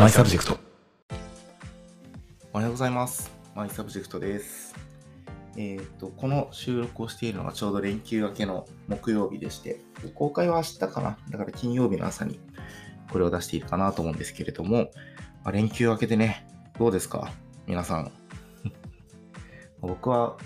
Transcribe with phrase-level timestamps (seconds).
[0.00, 0.58] マイサブジェクト。
[2.54, 3.30] おはようございます。
[3.54, 4.74] マイサブジェクトです。
[5.58, 9.82] えっ、と、この収録をしているのがちょうど連休明けの木曜日でして、
[10.14, 12.40] 公開は明日かなだから金曜日の朝に
[13.12, 14.90] これを出しているかなと思うんですけれども、
[15.44, 16.46] まあ連休明けでね、
[16.78, 17.30] どうですか？
[17.66, 18.10] 皆さん。
[19.82, 20.38] 僕は、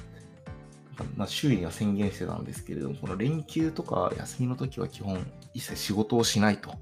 [1.17, 6.75] まあ、周囲には宣言してたんですけれども、この連休とか休みの時は基本一切仕事をしないと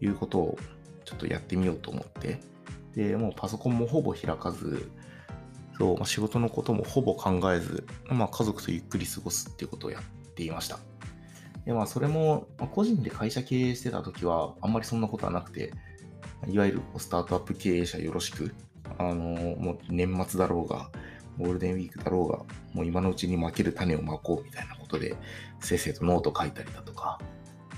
[0.00, 0.58] いうことを
[1.04, 2.40] ちょっとやってみようと思って、
[2.94, 4.90] で、もうパソコンもほぼ開かず、
[5.78, 10.02] そう、まあ、仕事のこともほぼ考えず、まあ、家族とゆっくり過ごすっていうことをやっ
[10.34, 10.78] ていました。
[11.64, 15.72] で、まあ、それも、まあ個人で会社経営してた時は、あんまりそんなことはなくて、
[16.48, 18.54] いわゆるスタートアップ経営者よろしく、
[18.98, 20.90] あのもう年末だろうが、
[21.38, 22.38] ゴールデンウィークだろうが、
[22.72, 25.16] もう今のうちに負ける種をまこうみたいなことで、
[25.60, 27.18] せっせとノート書いたりだとか、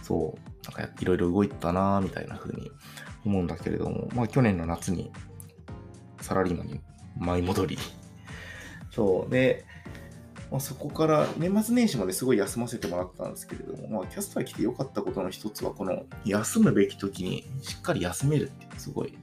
[0.03, 2.71] そう、なんかいろいろ動いたなみたいな風に
[3.27, 5.11] 思うんだけれども、まあ去年の夏に
[6.21, 6.81] サラリーマンに
[7.19, 7.79] 舞い戻り、
[8.91, 9.65] そう、で、
[10.51, 19.19] まあ、そこから年末年始まですごい休ませてもらったんですけれども、まあキャスター来てよかったことの一つは、この休むべき時にしっかり休めるってすごい、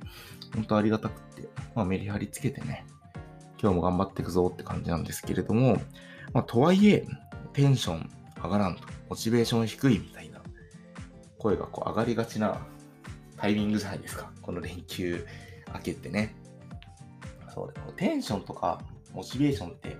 [0.53, 2.85] 本当ありがたくて、まあメリハリつけてね、
[3.61, 5.77] 今日も頑張っていくぞって感じなんですけれども、
[6.33, 7.05] まあとはいえ、
[7.53, 8.09] テンション
[8.43, 10.41] 上がらんと、モチベーション低いみたいな
[11.38, 12.65] 声がこう上がりがちな
[13.44, 14.31] タイミングじゃないですか。
[14.41, 15.27] この連休
[15.73, 16.33] 明けってね。
[17.53, 18.81] そうで、このテンションとか
[19.13, 19.97] モチベーションって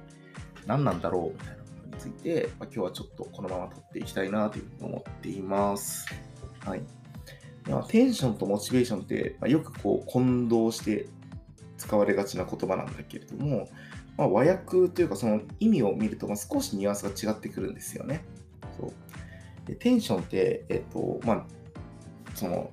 [0.66, 6.08] 何なんだろうみたいなことについて、まあ、今日はちょっとこのまま撮っていきたいなというふうに思っています。
[6.64, 6.82] はい。
[7.68, 11.08] まあ、テンションとモチベーションって、まあ、よくこう混同して
[11.78, 13.68] 使われがちな言葉なんだけれども、
[14.16, 18.24] まあ、和訳というかその意味を見ると、ま、少しニュアンスが違ってくるんですよね。
[18.80, 21.46] そうでテンションって、えっと、まあ、
[22.36, 22.72] その、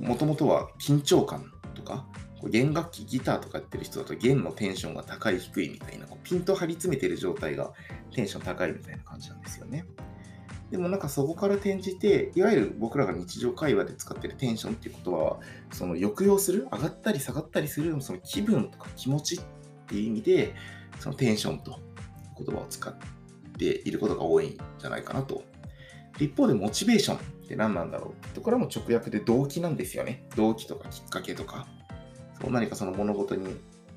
[0.00, 2.06] もともとは緊張感とか、
[2.44, 7.72] 弦楽器、ギターとかやってる人だと弦のテンションが高い低いみたいな、こうピンと張り詰めてる状態が
[8.14, 9.84] テンション高いみたいな感じなんですよね。
[10.70, 15.40] でもなんかそこから転じて、いわゆる僕らが日常会話で使ってるテンションっていう言葉は、
[15.72, 19.40] その抑揚する、上がったり下がったりする、その気分とか気持ちっ
[19.86, 20.54] ていう意味で、
[21.00, 21.80] そのテンションと
[22.36, 22.94] 言葉を使っ
[23.58, 25.42] ていることが多いんじゃないかなと
[26.18, 30.26] 一方でモチベーションって何なんだろうってこれはも直訳で動機なんですよね。
[30.36, 31.66] 動機とかきっかけとか。
[32.40, 33.56] そう何かその物事に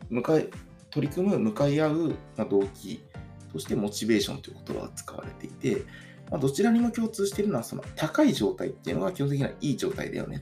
[0.09, 0.49] 向かい、
[0.89, 3.03] 取り組む、向かい合う、ま、動機
[3.51, 5.83] としてモチベーションという言葉が使われていて、
[6.29, 10.41] まあ、どちらにも共通しているのはその高い状態っていうのが基本的にはいい状態だよね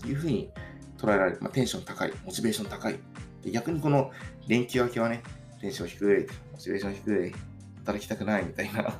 [0.00, 0.50] というふうに
[0.98, 1.38] 捉えられる。
[1.40, 2.98] まあ、テンション高い、モチベーション高い。
[3.42, 4.10] で逆にこの
[4.48, 5.22] 連休明けはね、
[5.60, 7.34] テンション低い、モチベーション低い、
[7.78, 8.94] 働きたくないみたいな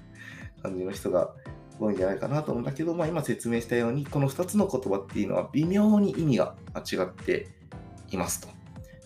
[0.62, 1.34] 感じの人が
[1.78, 7.48] 多いんじゃないかなと思うんだけど、まあ、今説明したように、この2つの言葉っていうのは微妙に意味が違って
[8.10, 8.48] いますと。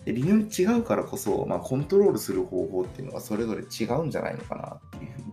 [0.05, 5.25] で微妙に違うからこそ、まあ、コントロールする方法っていうのがそれぞれ違うんじゃないのかなっていうふうに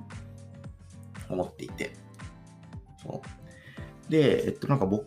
[1.29, 1.93] 思っていて。
[3.03, 5.07] そうで、えっと、なんか僕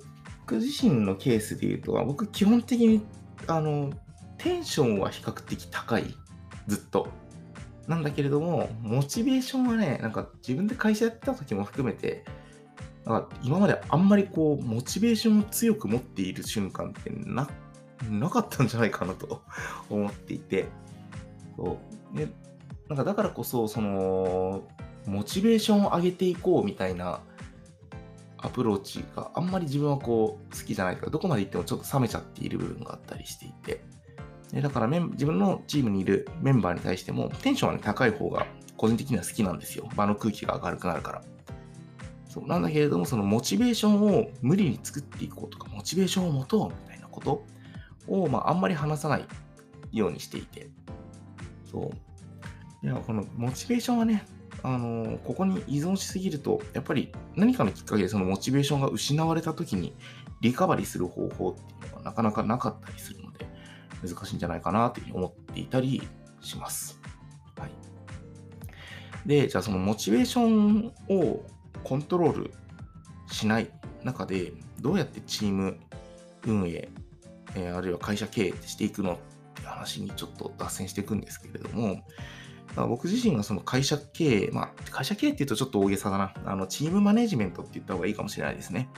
[0.51, 3.01] 自身のケースで言うと、僕基本的に
[3.47, 3.91] あの
[4.37, 6.15] テンションは比較的高い、
[6.67, 7.07] ずっと。
[7.89, 12.23] なんだけれども、モチベーションはね、なんか自分で会社やってた時も含めて、
[13.03, 17.49] なんか今まであんまりこう、モチベーションを強く持っている瞬間ってな、
[18.07, 19.41] なかったんじゃないかなと
[19.89, 20.67] 思っていて、
[21.57, 21.79] そ
[22.13, 22.15] う。
[22.15, 22.27] で、
[22.89, 24.67] なんかだからこそ、その、
[25.07, 27.21] モチベーションを上げていこうみたいな
[28.37, 33.83] アプローチがあんまり自分はこう、好きじゃないとか、どこまで行ってもちょっと冷めちゃっている部分があったりしていて、
[34.51, 39.87] でだからメン自分のチームにいるメンバーに対してもテンションは、ね、高い方が個人的には好きなんですよ。
[39.95, 41.21] 場の空気が明るくなるから。
[42.29, 47.43] そうなんだけれども、そのモチベーションを無理に作っていこうとか、モチベーションを持とうみたいなこと
[48.07, 49.25] を、まあ、あんまり話さない
[49.91, 50.69] ようにしていて。
[51.69, 51.91] そ
[52.83, 52.85] う。
[52.85, 54.25] いや、このモチベーションはね、
[54.61, 59.93] あのここに依存しすぎると、やっぱり何かのきっかけでそのモチベーションが失われた時に
[60.41, 63.28] リカバリーする方法っていうのがなかなかなかったりするの、
[64.01, 66.07] 難しいんじゃないかなというふうに思っていたり
[66.41, 66.99] します。
[67.57, 67.69] はい。
[69.25, 71.45] で、じゃあそのモチベーションを
[71.83, 72.51] コントロール
[73.31, 73.69] しない
[74.03, 75.77] 中で、どうやってチーム
[76.45, 76.89] 運営、
[77.55, 79.17] えーあるいは会社経営していくのっ
[79.55, 82.03] て話にちょっと脱線していくんですけれども、
[82.75, 86.33] 僕自身がその会社経営、まあ会社経営って言うとちょっと大げさだな。
[86.45, 88.89] あのチームマネジメントって言った方がいいかもしれないですね。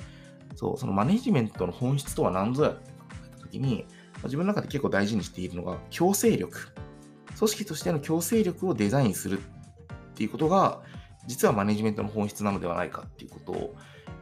[0.55, 2.95] そう、そのマネジメントの本質とは何ぞやって考
[3.25, 3.85] えたときに、
[4.23, 6.69] 自分の中で結構大事にしているのが強制力。
[7.37, 9.41] 組織としての強制力をデザインするっ
[10.15, 10.81] ていうことが、
[11.27, 13.75] 実はマネジメントの本質なのではないかっていうことを、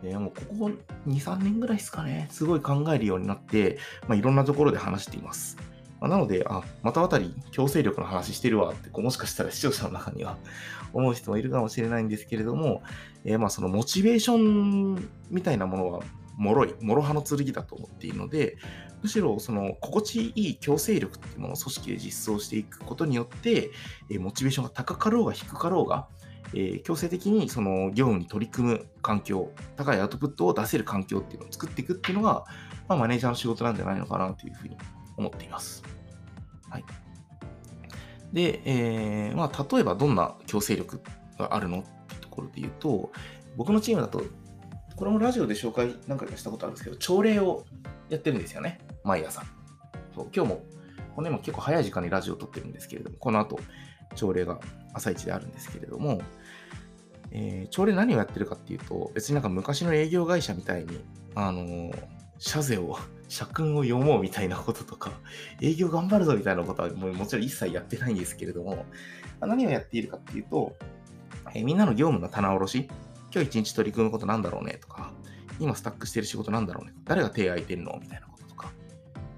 [0.03, 0.71] えー、もうここ
[1.07, 5.57] 2、3年ぐらいですかね、すごい考えるようになって、まあ、いろんなところで話しています。
[5.99, 10.37] まあ、なので、あ、またあたり強制力の話してるわって、こうもしかしたら視聴者の中には
[10.93, 12.83] 思う人もいるかもしれないんですけれども、
[13.25, 15.99] えー、まあそのモチベーションみたいなものは、
[16.39, 18.57] 脆い、諸刃の剣だと思っているので、
[19.01, 23.71] むしろその心地いい強制力っていうものを組織で実装していくことによって、
[24.09, 26.07] え、モチベーションが高かろうが低かろうが、
[26.53, 32.45] え、強制的にその業務に取り組む環境、高いアウトプットを出せる環境っていうのを作っていくっていうのが、
[32.87, 34.77] まあ、マネージャーの仕事なんじゃないのかなというふうに
[35.17, 35.83] 思っています。
[36.69, 36.85] はい。
[38.33, 41.01] で、えー、まあ、例えばどんな強制力
[41.37, 43.11] があるのってところで言うと、
[43.57, 44.23] 僕のチームだと、
[44.99, 47.63] これもラジオで紹介何回かしたことあるんですけど、朝礼を
[48.09, 48.81] やってるんですよね。
[49.05, 49.43] 毎朝。
[50.13, 50.63] そう今日も、
[51.15, 53.61] この今結構早い時間にラジオを撮ってるんですけれども、この後、
[54.15, 54.59] 朝礼が
[54.93, 56.21] 朝一であるんですけれども、
[57.31, 60.99] えー、朝礼何をやってるかっていうと、別になんか昔の営業会社みたいに、
[61.33, 61.93] あのー、
[62.37, 62.97] 社税を、
[63.29, 65.13] 社訓を読もうみたいなこととか、
[65.61, 68.85] 営業頑張るぞみたいなことはもうもちろん一切やってないんですけれども、
[69.39, 70.75] 何をやっているかっていうと、
[71.55, 72.89] えー、みんなの業務の棚卸し、
[73.33, 75.11] 今日一日取り組むことなんだろうねとか、
[75.59, 78.71] 今スタックしてる仕事なんだろうね、誰が手空いてるのみたいなこととか、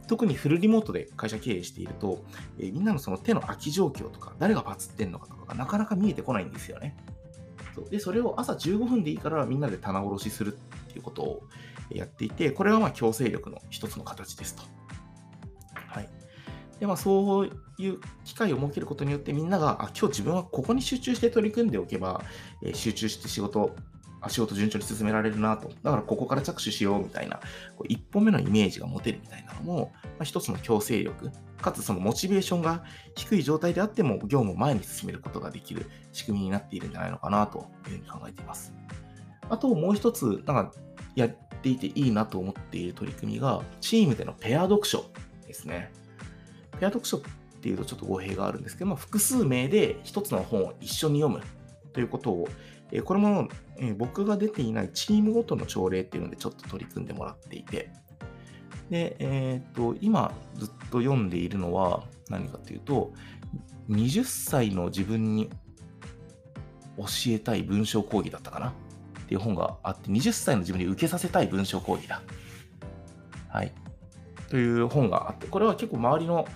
[0.07, 2.23] 特にフルリモートで会社経営していると、
[2.59, 6.95] え、みんなのその手の空き状況とか、誰がパツってんのかとかがなかなか見えてこないんですよね。
[7.75, 11.43] そうで、それを朝15分でいいからみんなで棚卸しするっていうことを
[11.89, 14.63] やっていて、これはまあ強制力の一つの形ですと。
[16.81, 22.23] で、まあそういう機会を設けることによってみんなが、あ、今日自分はここに集中して取り組んでおけば、
[22.63, 23.75] えー、集中して仕事、
[24.19, 25.69] あ仕事順調に進められるなと。
[25.83, 27.39] だからここから着手しようみたいな、
[27.77, 31.29] こう一歩目のイメージが持てるみたいなのも、まあ、一つの強制力、
[31.61, 32.83] かつそのモチベーションが
[33.15, 38.73] 低い状態であっても業務を前に進めることができる仕組みになっているんじゃないのかなというふうに考えています。
[39.51, 40.71] あともう一つ、なんか
[41.15, 41.29] やっ
[41.61, 45.05] ていていいなと思っている取り組みが、チームでのペア読書
[45.45, 45.91] ですね。
[46.81, 47.21] ペア読書っ
[47.61, 51.43] ていうとちょっと語弊があるんですけど、まあ、複数名で一つの本を一緒に読む
[51.93, 52.47] ということを、
[52.91, 57.91] えこれも、え僕が出ていないチームごとの朝礼っていうのでちょっと取り組んでもらっていて、
[58.89, 63.13] で、えっ、と、今ずっと読んでいるのは何かというと、
[63.89, 65.49] 20歳の自分に
[66.97, 68.69] 教えたい文章講義だったかな？
[68.69, 72.21] っていう本があって、20歳の自分に受けさせたい文章講義だ。
[73.49, 73.73] はい。
[74.49, 76.47] という本があって、これは結構周りの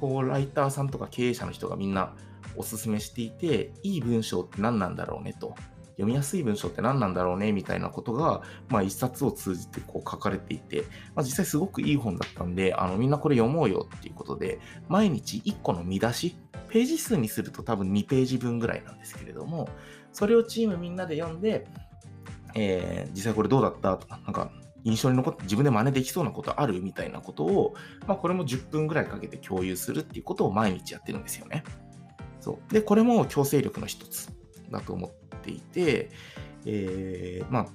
[0.00, 2.14] こうライターさんとか経営者の人がみんな
[2.56, 5.54] おすすめしていて、いい文章って何なんだろうねと。
[5.96, 10.82] 読みやすい文章って何なんだろうねみたいなことが、まあ、一冊を通じてこう書かれていて、
[11.14, 16.36] まあ、実際すごくいい本だったんで、あのみんなこれ読もうよっていうことで、毎日1個の見出し、
[16.68, 19.68] ページ数にすると多分2ページ分ぐらいなんですけれども、
[20.12, 21.66] それをチームみんなで読んで、
[22.54, 24.50] えー、実際これどうだったとか、なんか
[24.86, 27.74] 印象に残って自分で真似できそうなことあるみたいなことを、
[28.06, 31.64] まあ、これも10分ぐらいかけて共有するっていうことを毎日やってるんですよね。
[32.40, 32.72] そう。
[32.72, 34.30] で、これも強制力の一つ
[34.70, 36.10] だと思っていて、
[36.66, 37.66] えー、まあ、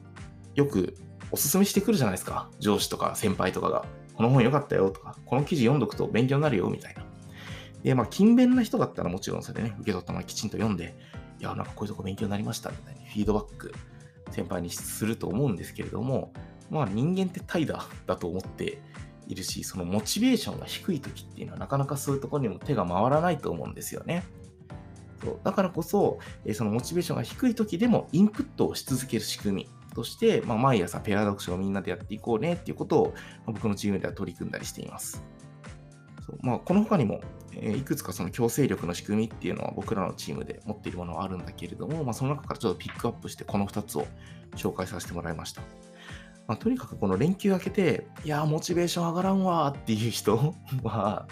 [0.56, 0.98] よく
[1.31, 2.50] おすすめしてくるじゃないですか。
[2.60, 3.86] 上司とか先輩とかが。
[4.13, 7.04] この本良かったよとか、この記事読んどくと勉強になるよみたいな。
[7.84, 10.96] で、まあ、勤勉な人だったらもちろんそれね、受け取ったままきちんと読んで、
[11.40, 13.74] いや、なんかこういうとこ勉強になりましたみたいなフィードバック
[14.30, 16.34] 先輩にすると思うんですけれども、
[16.72, 18.82] まあ人間って怠惰だと思って
[19.28, 24.24] いるし、そのモチベーションが低い時っていうのはなかなかそういうところにも手が回らないと思うんですよね。
[25.24, 33.13] そうだからこそ、えそのモチベーションが低い時でもインプットをし続ける仕組みとして、まあ、毎朝ペア読書をみんなでやっていこうねっていうことを、
[33.46, 35.24] ま僕のチームでは取り組んだりしています。
[36.25, 37.22] そうまあ、この他にも、
[37.54, 44.08] えいくつかその強制力の仕組みっていうのは僕らのチームで持っているものはあるんだけれども、まあ、その中からちょっとピックアップしてこの2つを
[44.56, 45.62] 紹介させてもらいました。
[46.51, 50.53] まあ、とにかくこの連休明けて、いやモチベーション上がらんわっていう人
[50.84, 51.25] は、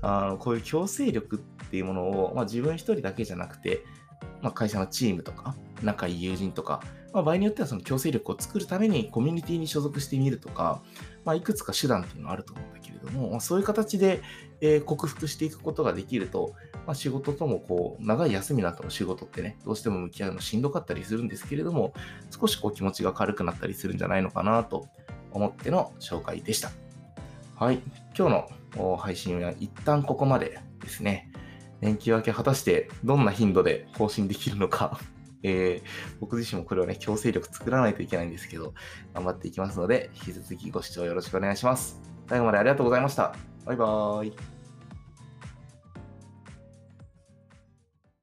[0.00, 1.38] あのこういう強制力っ
[1.68, 3.84] ていうものを、まあ、自分一人だけじゃなくて、
[4.40, 6.80] まあ、会社のチームとか、仲いい友人とか、
[7.12, 10.82] まあ、場合によってはその強制力を作るためにコミュニティに所属してみるとか、
[11.26, 14.22] まあ、いくつか手段っていうのはあると思うんだけれども、まあ、そういう形で、
[14.62, 16.54] えー、克服していくことができると、
[16.86, 21.94] まあ、仕事ともこう、長い休みの後の仕事ってね、どうしても向き合うのしんどかったりするんですけれども、
[22.30, 24.88] 少しこう気持ちが軽くなったりするんじゃないのかなと
[25.30, 26.70] 思っての紹介でした。
[27.54, 27.80] はい。
[28.16, 31.30] 今日の配信は一旦ここまでですね。
[31.80, 35.00] 連休明け果たしてどんな頻度で更新できるのか
[35.44, 38.74] えー、僕自身もこれをね、強制力作らないといけないんですけど、
[39.12, 42.00] 頑張っていきますので、引き続きご視聴よろしくお願いします。
[42.28, 43.34] 最後までありがとうございました。
[43.64, 44.51] バイバーイ。